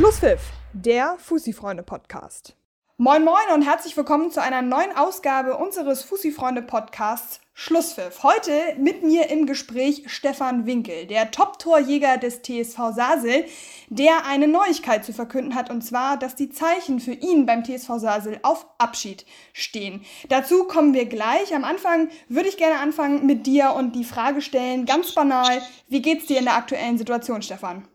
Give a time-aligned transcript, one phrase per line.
[0.00, 0.40] Schlusspfiff,
[0.72, 2.56] der Fussi-Freunde-Podcast.
[2.96, 8.22] Moin Moin und herzlich willkommen zu einer neuen Ausgabe unseres Fussi-Freunde-Podcasts Schlusspfiff.
[8.22, 13.44] Heute mit mir im Gespräch Stefan Winkel, der Top-Torjäger des TSV Sasel,
[13.90, 17.98] der eine Neuigkeit zu verkünden hat, und zwar, dass die Zeichen für ihn beim TSV
[17.98, 20.02] Sasel auf Abschied stehen.
[20.30, 21.54] Dazu kommen wir gleich.
[21.54, 26.00] Am Anfang würde ich gerne anfangen mit dir und die Frage stellen, ganz banal, wie
[26.00, 27.86] geht's dir in der aktuellen Situation, Stefan?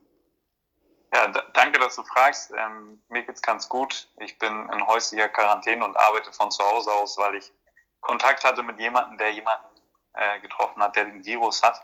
[1.15, 2.51] Ja, danke, dass du fragst.
[2.57, 4.09] Ähm, mir geht's ganz gut.
[4.17, 7.53] Ich bin in häuslicher Quarantäne und arbeite von zu Hause aus, weil ich
[8.01, 9.65] Kontakt hatte mit jemandem, der jemanden
[10.11, 11.81] äh, getroffen hat, der den Virus hat.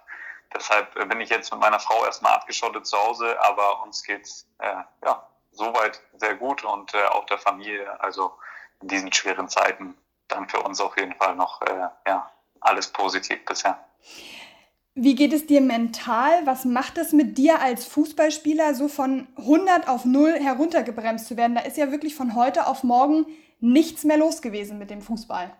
[0.53, 4.49] Deshalb äh, bin ich jetzt mit meiner Frau erstmal abgeschottet zu Hause, aber uns geht's
[4.59, 8.01] äh, ja soweit sehr gut und äh, auch der Familie.
[8.01, 8.37] Also
[8.81, 13.45] in diesen schweren Zeiten dann für uns auf jeden Fall noch äh, ja alles positiv
[13.45, 13.79] bisher.
[14.93, 16.45] Wie geht es dir mental?
[16.45, 21.55] Was macht es mit dir als Fußballspieler, so von 100 auf 0 heruntergebremst zu werden?
[21.55, 23.25] Da ist ja wirklich von heute auf morgen
[23.61, 25.55] nichts mehr los gewesen mit dem Fußball.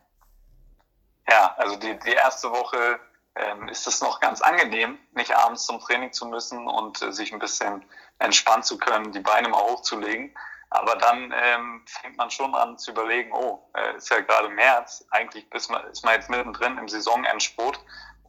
[1.29, 2.99] Ja, also die, die erste Woche
[3.35, 7.31] ähm, ist es noch ganz angenehm, nicht abends zum Training zu müssen und äh, sich
[7.31, 7.85] ein bisschen
[8.19, 10.35] entspannen zu können, die Beine mal hochzulegen.
[10.71, 15.05] Aber dann ähm, fängt man schon an zu überlegen, oh, äh, ist ja gerade März,
[15.11, 17.79] eigentlich ist man, ist man jetzt mittendrin im Saisonendspurt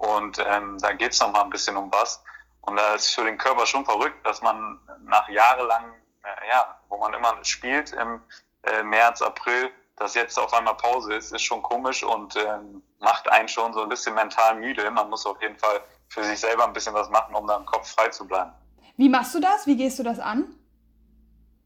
[0.03, 2.23] und ähm, da geht's noch mal ein bisschen um was.
[2.63, 6.99] Und da ist für den Körper schon verrückt, dass man nach jahrelang, äh, ja, wo
[6.99, 8.21] man immer spielt im
[8.65, 13.29] äh, März, April, dass jetzt auf einmal Pause ist, ist schon komisch und ähm, macht
[13.31, 14.91] einen schon so ein bisschen mental müde.
[14.91, 17.67] Man muss auf jeden Fall für sich selber ein bisschen was machen, um da im
[17.67, 18.53] Kopf frei zu bleiben.
[18.97, 19.67] Wie machst du das?
[19.67, 20.57] Wie gehst du das an?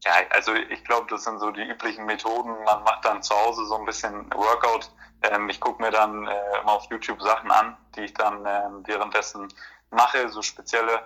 [0.03, 2.51] Ja, also ich glaube, das sind so die üblichen Methoden.
[2.63, 4.91] Man macht dann zu Hause so ein bisschen Workout
[5.23, 8.69] ähm, ich gucke mir dann äh, immer auf YouTube Sachen an, die ich dann äh,
[8.85, 9.47] währenddessen
[9.91, 11.01] mache, so spezielle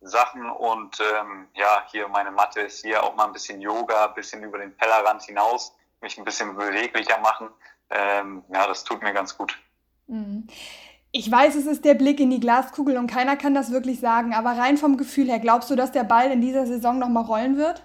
[0.00, 4.14] Sachen und ähm, ja, hier meine Matte ist hier auch mal ein bisschen Yoga, ein
[4.14, 7.48] bisschen über den Tellerrand hinaus, mich ein bisschen beweglicher machen.
[7.90, 9.58] Ähm, ja, das tut mir ganz gut.
[10.06, 10.46] Mhm.
[11.10, 14.34] Ich weiß, es ist der Blick in die Glaskugel und keiner kann das wirklich sagen,
[14.34, 17.56] aber rein vom Gefühl her, glaubst du, dass der Ball in dieser Saison nochmal rollen
[17.56, 17.82] wird?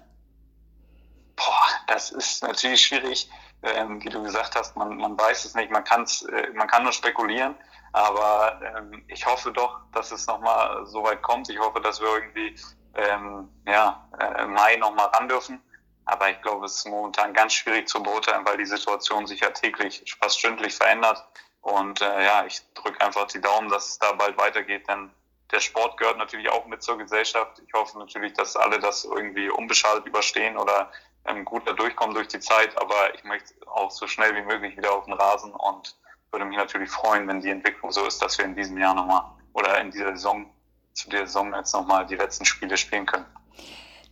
[1.34, 3.28] Boah, das ist natürlich schwierig
[3.64, 6.82] ähm, wie du gesagt hast, man, man weiß es nicht, man, kann's, äh, man kann
[6.82, 7.54] nur spekulieren,
[7.92, 11.48] aber ähm, ich hoffe doch, dass es nochmal so weit kommt.
[11.48, 12.56] Ich hoffe, dass wir irgendwie
[12.94, 15.60] ähm, ja, äh, Mai nochmal ran dürfen.
[16.06, 19.50] Aber ich glaube, es ist momentan ganz schwierig zu beurteilen, weil die Situation sich ja
[19.50, 21.24] täglich, fast stündlich verändert.
[21.62, 25.10] Und äh, ja, ich drücke einfach die Daumen, dass es da bald weitergeht, denn
[25.50, 27.62] der Sport gehört natürlich auch mit zur Gesellschaft.
[27.66, 30.90] Ich hoffe natürlich, dass alle das irgendwie unbeschadet überstehen oder
[31.26, 34.76] ähm, gut da durchkommen durch die Zeit, aber ich möchte auch so schnell wie möglich
[34.76, 35.96] wieder auf den Rasen und
[36.30, 39.22] würde mich natürlich freuen, wenn die Entwicklung so ist, dass wir in diesem Jahr nochmal
[39.52, 40.46] oder in dieser Saison,
[40.92, 43.26] zu der Saison jetzt nochmal die letzten Spiele spielen können.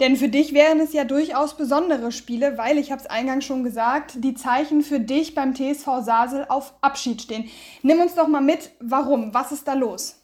[0.00, 3.62] Denn für dich wären es ja durchaus besondere Spiele, weil, ich habe es eingangs schon
[3.62, 7.50] gesagt, die Zeichen für dich beim TSV Sasel auf Abschied stehen.
[7.82, 9.32] Nimm uns doch mal mit, warum?
[9.34, 10.18] Was ist da los?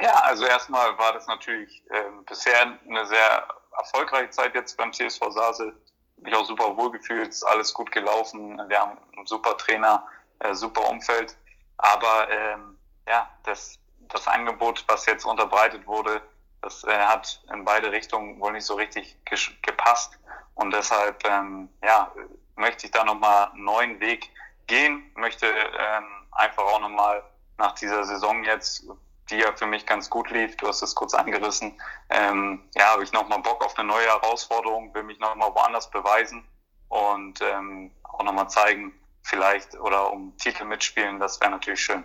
[0.00, 5.20] Ja, also erstmal war das natürlich äh, bisher eine sehr erfolgreiche Zeit jetzt beim CSV
[5.30, 5.76] Sasel.
[6.18, 8.60] Mich auch super wohlgefühlt, ist alles gut gelaufen.
[8.68, 10.06] Wir haben einen super Trainer,
[10.38, 11.36] äh, super Umfeld.
[11.78, 13.78] Aber ähm, ja, das,
[14.08, 16.22] das Angebot, was jetzt unterbreitet wurde,
[16.62, 19.16] das äh, hat in beide Richtungen wohl nicht so richtig
[19.62, 20.18] gepasst.
[20.54, 22.10] Und deshalb ähm, ja,
[22.56, 24.30] möchte ich da nochmal einen neuen Weg
[24.66, 27.22] gehen, möchte ähm, einfach auch nochmal
[27.58, 28.86] nach dieser Saison jetzt
[29.30, 30.56] die ja für mich ganz gut lief.
[30.56, 31.80] Du hast es kurz angerissen.
[32.10, 36.46] Ähm, ja, habe ich nochmal Bock auf eine neue Herausforderung, will mich nochmal woanders beweisen
[36.88, 38.92] und ähm, auch nochmal zeigen,
[39.22, 42.04] vielleicht oder um Titel mitspielen, das wäre natürlich schön.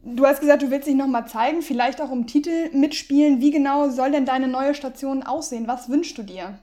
[0.00, 3.40] Du hast gesagt, du willst dich nochmal zeigen, vielleicht auch um Titel mitspielen.
[3.40, 5.66] Wie genau soll denn deine neue Station aussehen?
[5.66, 6.58] Was wünschst du dir?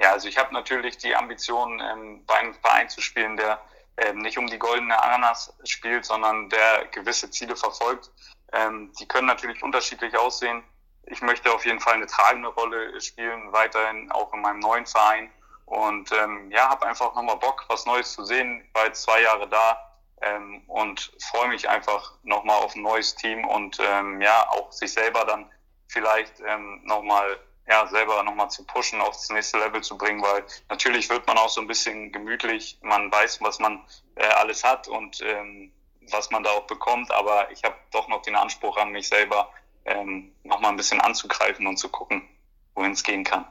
[0.00, 3.58] Ja, also ich habe natürlich die Ambition, ähm, bei einem Verein zu spielen, der
[3.96, 8.10] ähm, nicht um die goldene Ananas spielt, sondern der gewisse Ziele verfolgt.
[8.52, 10.62] Ähm, die können natürlich unterschiedlich aussehen.
[11.06, 15.30] Ich möchte auf jeden Fall eine tragende Rolle spielen, weiterhin auch in meinem neuen Verein.
[15.64, 18.62] Und ähm, ja, habe einfach nochmal Bock, was Neues zu sehen.
[18.66, 19.76] Ich war jetzt zwei Jahre da
[20.22, 24.92] ähm, und freue mich einfach nochmal auf ein neues Team und ähm, ja, auch sich
[24.92, 25.50] selber dann
[25.88, 30.42] vielleicht ähm, nochmal ja, selber nochmal zu pushen, auf das nächste Level zu bringen, weil
[30.70, 33.84] natürlich wird man auch so ein bisschen gemütlich, man weiß, was man
[34.14, 35.70] äh, alles hat und ähm,
[36.12, 39.50] was man da auch bekommt, aber ich habe doch noch den Anspruch an mich selber,
[39.84, 42.28] ähm, nochmal ein bisschen anzugreifen und zu gucken,
[42.74, 43.46] wohin es gehen kann.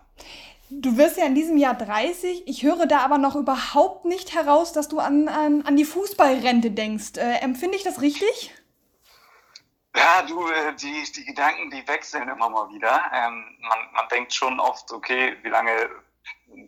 [0.69, 2.47] Du wirst ja in diesem Jahr 30.
[2.47, 6.71] Ich höre da aber noch überhaupt nicht heraus, dass du an, an, an die Fußballrente
[6.71, 7.17] denkst.
[7.17, 8.53] Äh, empfinde ich das richtig?
[9.95, 13.01] Ja, du, äh, die, die Gedanken, die wechseln immer mal wieder.
[13.13, 15.89] Ähm, man, man denkt schon oft, okay, wie lange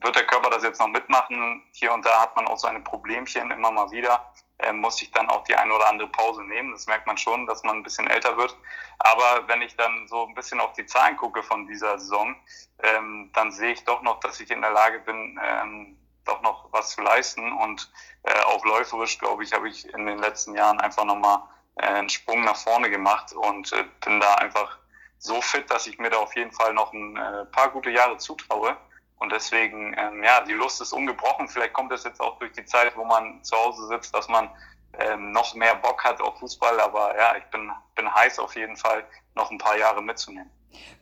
[0.02, 1.62] wird der Körper das jetzt noch mitmachen?
[1.74, 4.34] Hier und da hat man auch seine Problemchen immer mal wieder.
[4.60, 6.72] Ähm, muss ich dann auch die eine oder andere Pause nehmen.
[6.72, 8.56] Das merkt man schon, dass man ein bisschen älter wird.
[9.00, 12.36] Aber wenn ich dann so ein bisschen auf die Zahlen gucke von dieser Saison,
[12.84, 16.68] ähm, dann sehe ich doch noch, dass ich in der Lage bin, ähm, doch noch
[16.72, 17.54] was zu leisten.
[17.54, 17.92] Und
[18.24, 21.42] äh, auch läuferisch, glaube ich, habe ich in den letzten Jahren einfach nochmal
[21.76, 24.78] äh, einen Sprung nach vorne gemacht und äh, bin da einfach
[25.20, 28.18] so fit, dass ich mir da auf jeden Fall noch ein äh, paar gute Jahre
[28.18, 28.78] zutraue.
[29.20, 31.48] Und deswegen, ähm, ja, die Lust ist ungebrochen.
[31.48, 34.50] Vielleicht kommt es jetzt auch durch die Zeit, wo man zu Hause sitzt, dass man
[34.98, 36.80] ähm, noch mehr Bock hat auf Fußball.
[36.80, 39.06] Aber ja, ich bin, bin heiß auf jeden Fall,
[39.36, 40.50] noch ein paar Jahre mitzunehmen.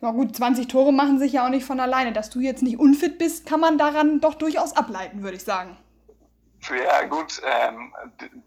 [0.00, 2.12] Na gut, 20 Tore machen sich ja auch nicht von alleine.
[2.12, 5.76] Dass du jetzt nicht unfit bist, kann man daran doch durchaus ableiten, würde ich sagen.
[6.70, 7.94] Ja, gut, ähm,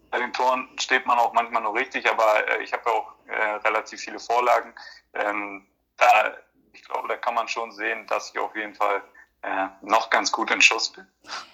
[0.10, 3.14] bei den Toren steht man auch manchmal nur richtig, aber äh, ich habe ja auch
[3.28, 4.74] äh, relativ viele Vorlagen.
[5.14, 5.66] Ähm,
[5.96, 6.34] da,
[6.74, 9.02] ich glaube, da kann man schon sehen, dass ich auf jeden Fall
[9.42, 11.08] äh, noch ganz gut in Schuss bin.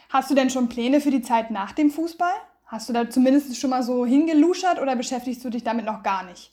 [0.09, 2.33] Hast du denn schon Pläne für die Zeit nach dem Fußball?
[2.67, 6.23] Hast du da zumindest schon mal so hingeluschert oder beschäftigst du dich damit noch gar
[6.23, 6.51] nicht?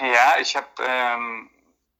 [0.00, 1.50] Ja, ich habe ähm,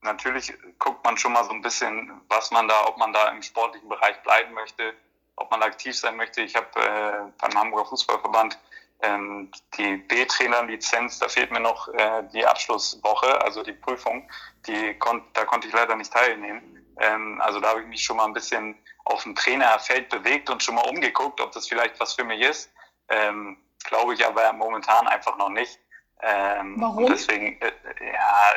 [0.03, 3.43] natürlich guckt man schon mal so ein bisschen, was man da, ob man da im
[3.43, 4.95] sportlichen Bereich bleiben möchte,
[5.37, 6.43] ob man aktiv sein möchte.
[6.43, 8.59] Ich habe äh, beim Hamburger Fußballverband
[9.03, 14.29] ähm, die B-Trainer-Lizenz, da fehlt mir noch äh, die Abschlusswoche, also die Prüfung.
[14.67, 16.80] Die kon da konnte ich leider nicht teilnehmen.
[17.01, 20.63] Ähm, also da habe ich mich schon mal ein bisschen auf dem Trainerfeld bewegt und
[20.63, 22.71] schon mal umgeguckt, ob das vielleicht was für mich ist.
[23.09, 25.79] Ähm, Glaube ich aber momentan einfach noch nicht.
[26.23, 27.07] Ähm, Warum?
[27.07, 27.73] deswegen, äh,
[28.13, 28.53] ja,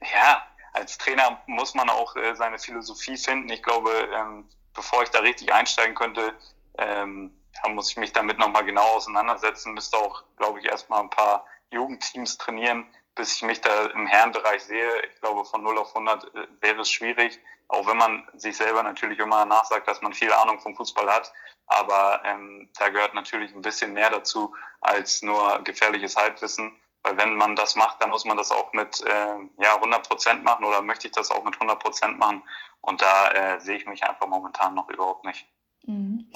[0.00, 3.50] ja, als Trainer muss man auch äh, seine Philosophie finden.
[3.50, 6.34] Ich glaube, ähm, bevor ich da richtig einsteigen könnte,
[6.78, 7.30] ähm,
[7.62, 11.46] ja, muss ich mich damit nochmal genau auseinandersetzen, müsste auch, glaube ich, erstmal ein paar
[11.70, 15.02] Jugendteams trainieren, bis ich mich da im Herrenbereich sehe.
[15.02, 17.38] Ich glaube, von 0 auf 100 äh, wäre es schwierig,
[17.68, 21.32] auch wenn man sich selber natürlich immer nachsagt, dass man viel Ahnung vom Fußball hat.
[21.66, 26.78] Aber ähm, da gehört natürlich ein bisschen mehr dazu als nur gefährliches Halbwissen.
[27.02, 30.44] Weil wenn man das macht, dann muss man das auch mit äh, ja, 100 Prozent
[30.44, 32.42] machen oder möchte ich das auch mit 100 Prozent machen.
[32.80, 35.46] Und da äh, sehe ich mich einfach momentan noch überhaupt nicht.
[35.86, 36.26] Mhm.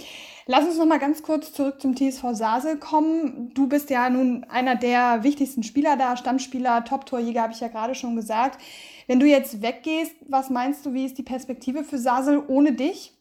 [0.47, 3.53] Lass uns noch mal ganz kurz zurück zum TSV Sasel kommen.
[3.55, 7.95] Du bist ja nun einer der wichtigsten Spieler da, Stammspieler, Top-Torjäger, habe ich ja gerade
[7.95, 8.61] schon gesagt.
[9.07, 13.15] Wenn du jetzt weggehst, was meinst du, wie ist die Perspektive für Sasel ohne dich?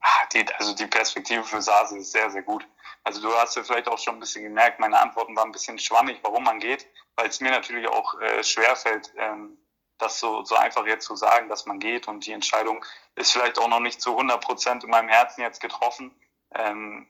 [0.00, 2.66] Ah, die, also die Perspektive für Sasel ist sehr, sehr gut.
[3.04, 5.78] Also du hast ja vielleicht auch schon ein bisschen gemerkt, meine Antworten waren ein bisschen
[5.78, 9.56] schwammig, warum man geht, weil es mir natürlich auch äh, schwerfällt, ähm,
[10.00, 12.08] das so, so einfach jetzt zu sagen, dass man geht.
[12.08, 15.60] Und die Entscheidung ist vielleicht auch noch nicht zu 100 Prozent in meinem Herzen jetzt
[15.60, 16.14] getroffen.
[16.54, 17.06] Ähm,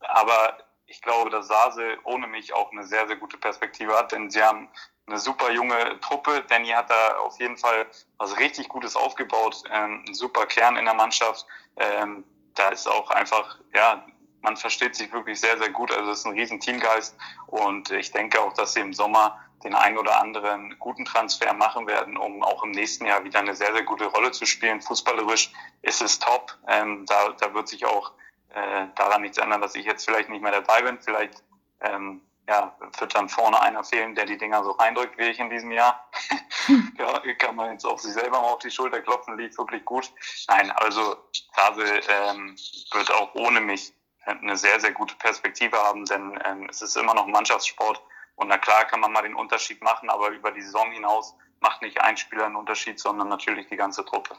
[0.00, 4.30] aber ich glaube, dass Sase ohne mich auch eine sehr, sehr gute Perspektive hat, denn
[4.30, 4.68] sie haben
[5.06, 6.44] eine super junge Truppe.
[6.48, 7.86] Danny hat da auf jeden Fall
[8.18, 11.46] was richtig Gutes aufgebaut, ähm, ein super Kern in der Mannschaft.
[11.76, 12.24] Ähm,
[12.54, 14.04] da ist auch einfach, ja,
[14.42, 15.92] man versteht sich wirklich sehr, sehr gut.
[15.92, 17.16] Also es ist ein riesen Teamgeist
[17.46, 21.86] und ich denke auch, dass sie im Sommer den einen oder anderen guten Transfer machen
[21.86, 24.80] werden, um auch im nächsten Jahr wieder eine sehr, sehr gute Rolle zu spielen.
[24.80, 26.56] Fußballerisch ist es top.
[26.68, 28.12] Ähm, da, da wird sich auch
[28.50, 31.00] äh, daran nichts ändern, dass ich jetzt vielleicht nicht mehr dabei bin.
[31.00, 31.42] Vielleicht
[31.80, 35.50] ähm, ja, wird dann vorne einer fehlen, der die Dinger so reindrückt, wie ich in
[35.50, 36.08] diesem Jahr.
[36.98, 40.12] ja, kann man jetzt auf sich selber mal auf die Schulter klopfen, liegt wirklich gut.
[40.48, 41.16] Nein, also
[41.54, 42.56] Sase ähm,
[42.92, 43.92] wird auch ohne mich
[44.24, 48.00] eine sehr, sehr gute Perspektive haben, denn ähm, es ist immer noch Mannschaftssport
[48.36, 51.82] und na klar kann man mal den Unterschied machen, aber über die Saison hinaus macht
[51.82, 54.36] nicht ein Spieler einen Unterschied, sondern natürlich die ganze Truppe.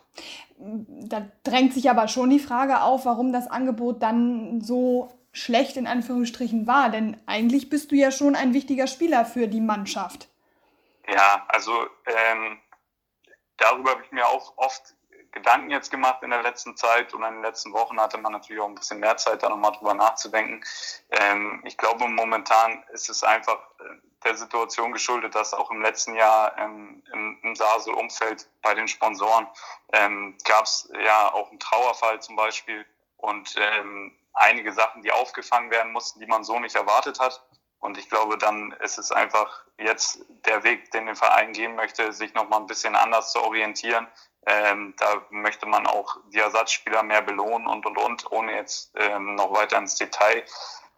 [0.58, 5.88] Da drängt sich aber schon die Frage auf, warum das Angebot dann so schlecht in
[5.88, 6.90] Anführungsstrichen war.
[6.90, 10.30] Denn eigentlich bist du ja schon ein wichtiger Spieler für die Mannschaft.
[11.08, 12.60] Ja, also ähm,
[13.58, 14.96] darüber habe ich mir auch oft
[15.38, 18.62] Gedanken jetzt gemacht in der letzten Zeit und in den letzten Wochen hatte man natürlich
[18.62, 20.64] auch ein bisschen mehr Zeit, da nochmal drüber nachzudenken.
[21.12, 23.84] Ähm, ich glaube, momentan ist es einfach äh,
[24.24, 29.48] der Situation geschuldet, dass auch im letzten Jahr ähm, im, im Sasel-Umfeld bei den Sponsoren
[29.94, 32.84] ähm, gab es ja auch einen Trauerfall zum Beispiel
[33.18, 37.44] und ähm, einige Sachen, die aufgefangen werden mussten, die man so nicht erwartet hat.
[37.80, 42.12] Und ich glaube, dann ist es einfach jetzt der Weg, den der Verein gehen möchte,
[42.12, 44.08] sich nochmal ein bisschen anders zu orientieren,
[44.48, 49.36] ähm, da möchte man auch die Ersatzspieler mehr belohnen und und und, ohne jetzt ähm,
[49.36, 50.44] noch weiter ins Detail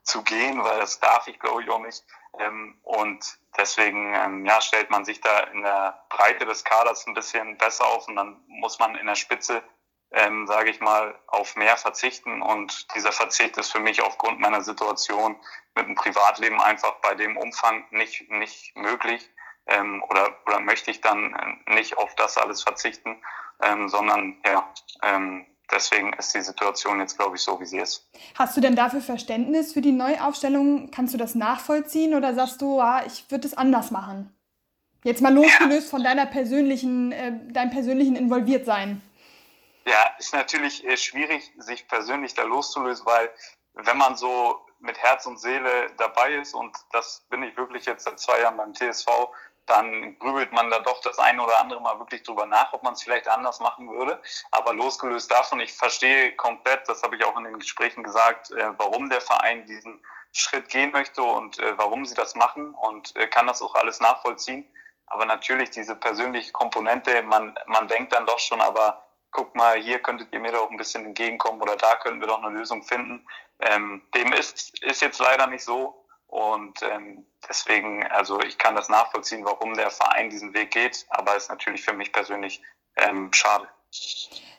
[0.03, 2.03] zu gehen, weil das darf ich glaube ich auch nicht.
[2.37, 7.15] Ähm, und deswegen ähm, ja, stellt man sich da in der Breite des Kaders ein
[7.15, 9.63] bisschen besser auf und dann muss man in der Spitze,
[10.11, 12.43] ähm, sage ich mal, auf mehr verzichten.
[12.43, 15.39] Und dieser Verzicht ist für mich aufgrund meiner Situation
[15.73, 19.27] mit dem Privatleben einfach bei dem Umfang nicht, nicht möglich.
[19.67, 21.35] Ähm, oder, oder möchte ich dann
[21.67, 23.21] nicht auf das alles verzichten,
[23.61, 24.71] ähm, sondern ja,
[25.03, 28.09] ähm, deswegen ist die Situation jetzt, glaube ich, so, wie sie ist.
[28.35, 30.91] Hast du denn dafür Verständnis für die Neuaufstellung?
[30.91, 34.35] Kannst du das nachvollziehen oder sagst du, ah, ich würde es anders machen?
[35.03, 35.89] Jetzt mal losgelöst ja.
[35.91, 39.01] von deiner persönlichen, äh, deinem persönlichen Involviertsein.
[39.85, 43.29] Ja, ist natürlich äh, schwierig, sich persönlich da loszulösen, weil
[43.73, 48.03] wenn man so mit Herz und Seele dabei ist und das bin ich wirklich jetzt
[48.03, 49.07] seit zwei Jahren beim TSV,
[49.69, 52.93] dann grübelt man da doch das eine oder andere Mal wirklich drüber nach, ob man
[52.93, 54.21] es vielleicht anders machen würde.
[54.51, 58.71] Aber losgelöst davon, ich verstehe komplett, das habe ich auch in den Gesprächen gesagt, äh,
[58.77, 63.27] warum der Verein diesen Schritt gehen möchte und äh, warum sie das machen und äh,
[63.27, 64.67] kann das auch alles nachvollziehen.
[65.07, 69.99] Aber natürlich diese persönliche Komponente, man, man denkt dann doch schon, aber guck mal, hier
[69.99, 73.25] könntet ihr mir doch ein bisschen entgegenkommen oder da könnten wir doch eine Lösung finden.
[73.59, 76.05] Ähm, dem ist, ist jetzt leider nicht so.
[76.29, 81.35] Und ähm, deswegen, also ich kann das nachvollziehen, warum der Verein diesen Weg geht, aber
[81.35, 82.61] ist natürlich für mich persönlich
[82.95, 83.67] ähm, schade.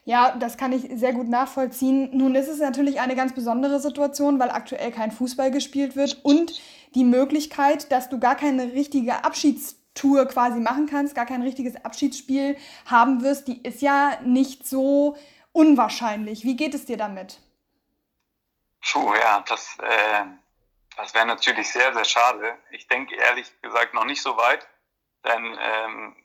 [0.05, 2.11] Ja, das kann ich sehr gut nachvollziehen.
[2.13, 6.61] Nun ist es natürlich eine ganz besondere Situation, weil aktuell kein Fußball gespielt wird und
[6.97, 12.57] die Möglichkeit, dass du gar keine richtige Abschiedstour quasi machen kannst, gar kein richtiges Abschiedsspiel
[12.87, 15.17] haben wirst, die ist ja nicht so
[15.53, 16.45] unwahrscheinlich.
[16.45, 17.41] Wie geht es dir damit?
[18.83, 20.25] Puh, ja, das, äh,
[21.01, 22.57] das wäre natürlich sehr, sehr schade.
[22.71, 24.67] Ich denke ehrlich gesagt noch nicht so weit,
[25.25, 26.17] denn ähm,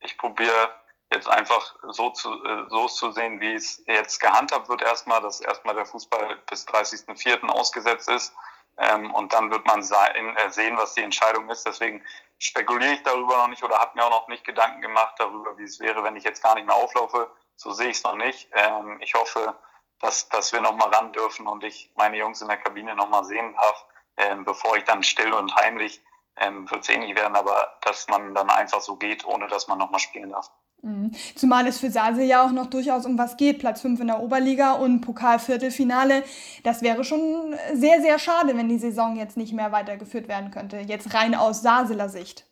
[0.00, 0.74] ich probiere
[1.12, 5.40] jetzt einfach so zu, äh, so zu sehen, wie es jetzt gehandhabt wird erstmal, dass
[5.40, 7.48] erstmal der Fußball bis 30.04.
[7.48, 8.34] ausgesetzt ist
[8.78, 11.64] ähm, und dann wird man sein, äh, sehen, was die Entscheidung ist.
[11.64, 12.04] Deswegen
[12.38, 15.64] spekuliere ich darüber noch nicht oder habe mir auch noch nicht Gedanken gemacht darüber, wie
[15.64, 17.30] es wäre, wenn ich jetzt gar nicht mehr auflaufe.
[17.56, 18.48] So sehe ich es noch nicht.
[18.52, 19.56] Ähm, ich hoffe,
[20.00, 23.54] dass, dass wir nochmal ran dürfen und ich meine Jungs in der Kabine nochmal sehen
[23.54, 26.02] darf, ähm, bevor ich dann still und heimlich,
[26.38, 29.78] ähm, wird es nicht werden, aber dass man dann einfach so geht, ohne dass man
[29.78, 30.50] nochmal spielen darf.
[30.82, 31.12] Mhm.
[31.34, 33.58] Zumal es für Sase ja auch noch durchaus um was geht.
[33.58, 36.24] Platz 5 in der Oberliga und Pokalviertelfinale.
[36.62, 40.78] Das wäre schon sehr, sehr schade, wenn die Saison jetzt nicht mehr weitergeführt werden könnte.
[40.78, 42.46] Jetzt rein aus Saseler Sicht.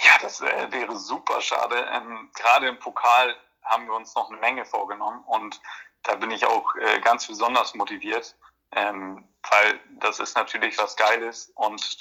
[0.00, 1.76] Ja, das äh, wäre super schade.
[1.92, 5.60] Ähm, Gerade im Pokal haben wir uns noch eine Menge vorgenommen und
[6.04, 8.36] da bin ich auch äh, ganz besonders motiviert,
[8.72, 11.98] ähm, weil das ist natürlich was Geiles und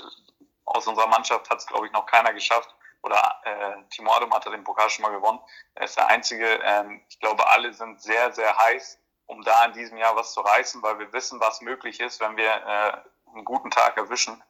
[0.66, 2.74] aus unserer Mannschaft hat es, glaube ich, noch keiner geschafft.
[3.04, 5.40] Oder äh, Timo Adem hat den Pokal schon mal gewonnen.
[5.76, 6.60] Er ist der Einzige.
[6.64, 10.42] Ähm, ich glaube, alle sind sehr, sehr heiß, um da in diesem Jahr was zu
[10.42, 14.44] reißen, weil wir wissen, was möglich ist, wenn wir äh, einen guten Tag erwischen.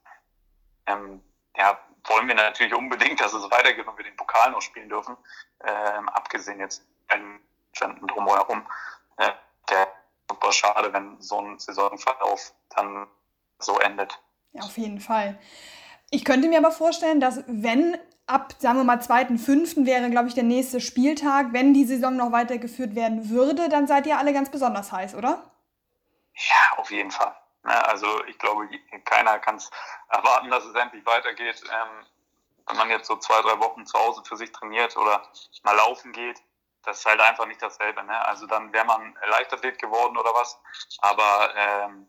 [0.88, 1.22] Ähm,
[1.56, 5.18] ja, wollen wir natürlich unbedingt, dass es weitergeht und wir den Pokal noch spielen dürfen.
[5.64, 6.84] Ähm, abgesehen jetzt
[7.74, 8.66] Ständen drumherum.
[9.18, 9.32] Äh,
[10.48, 13.08] super schade, wenn so ein Saisonverlauf dann
[13.60, 14.20] so endet.
[14.54, 15.38] Ja, auf jeden Fall.
[16.10, 19.86] Ich könnte mir aber vorstellen, dass wenn ab, sagen wir mal, 2.5.
[19.86, 24.06] wäre, glaube ich, der nächste Spieltag, wenn die Saison noch weitergeführt werden würde, dann seid
[24.06, 25.52] ihr alle ganz besonders heiß, oder?
[26.34, 27.36] Ja, auf jeden Fall.
[27.64, 28.70] Ne, also ich glaube,
[29.04, 29.70] keiner kann es
[30.10, 31.62] erwarten, dass es endlich weitergeht.
[31.66, 32.06] Ähm,
[32.68, 35.24] wenn man jetzt so zwei, drei Wochen zu Hause für sich trainiert oder
[35.64, 36.42] mal laufen geht,
[36.88, 38.02] das ist halt einfach nicht dasselbe.
[38.04, 38.26] Ne?
[38.28, 40.58] Also dann wäre man Leichtathlet geworden oder was.
[41.00, 42.08] Aber ähm,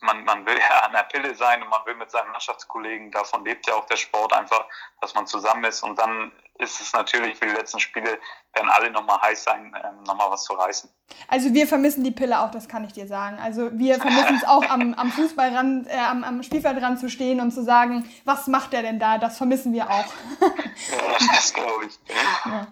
[0.00, 3.44] man, man will ja an der Pille sein und man will mit seinen Mannschaftskollegen, davon
[3.44, 4.66] lebt ja auch der Sport einfach,
[5.00, 5.82] dass man zusammen ist.
[5.82, 8.18] Und dann ist es natürlich für die letzten Spiele,
[8.52, 10.90] werden alle nochmal heiß sein, ähm, nochmal was zu reißen.
[11.28, 13.38] Also wir vermissen die Pille auch, das kann ich dir sagen.
[13.38, 17.50] Also wir vermissen es auch am, am Fußballrand, äh, am, am Spielfeldrand zu stehen und
[17.50, 19.16] zu sagen, was macht der denn da?
[19.16, 20.12] Das vermissen wir auch.
[20.40, 21.98] ja, das glaube ich.
[22.44, 22.68] Ja.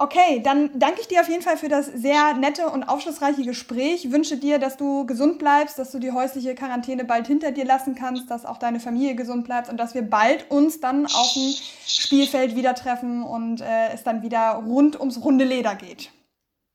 [0.00, 4.12] Okay, dann danke ich dir auf jeden Fall für das sehr nette und aufschlussreiche Gespräch.
[4.12, 7.96] Wünsche dir, dass du gesund bleibst, dass du die häusliche Quarantäne bald hinter dir lassen
[7.96, 11.52] kannst, dass auch deine Familie gesund bleibt und dass wir bald uns dann auf dem
[11.84, 16.12] Spielfeld wieder treffen und äh, es dann wieder rund ums runde Leder geht.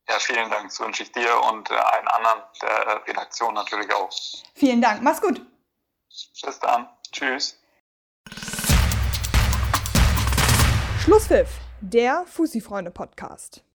[0.09, 0.65] Ja, vielen Dank.
[0.65, 4.09] Das wünsche ich dir und äh, allen anderen der Redaktion natürlich auch.
[4.53, 5.01] Vielen Dank.
[5.01, 5.41] Mach's gut.
[6.43, 6.89] Bis dann.
[7.09, 7.57] Tschüss.
[11.05, 13.63] Schlusspfiff der Fussi-Freunde-Podcast.